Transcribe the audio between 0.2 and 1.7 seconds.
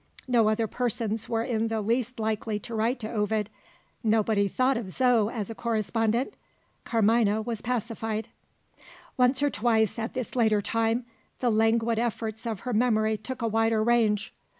No other persons were in